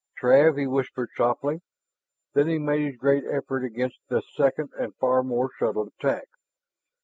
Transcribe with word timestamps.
"Trav!" 0.19 0.57
he 0.57 0.65
whispered 0.65 1.11
softly. 1.15 1.61
Then 2.33 2.47
he 2.47 2.57
made 2.57 2.83
his 2.87 2.97
great 2.97 3.23
effort 3.23 3.63
against 3.63 3.99
this 4.09 4.23
second 4.33 4.71
and 4.75 4.95
far 4.95 5.21
more 5.21 5.51
subtle 5.59 5.89
attack. 5.89 6.25